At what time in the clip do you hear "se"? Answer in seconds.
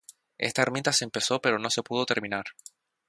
0.93-1.03, 1.69-1.83